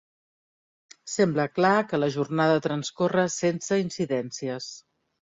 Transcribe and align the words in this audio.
Sembla 1.15 1.43
clar 1.57 1.73
que 1.91 1.99
la 1.99 2.09
jornada 2.15 2.63
transcorre 2.67 3.25
sense 3.33 3.77
incidències. 3.83 4.71